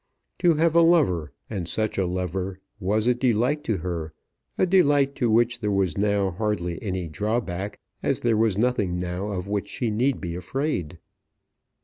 [0.39, 4.13] To have a lover, and such a lover, was a delight to her,
[4.57, 9.27] a delight to which there was now hardly any drawback, as there was nothing now
[9.27, 10.97] of which she need be afraid.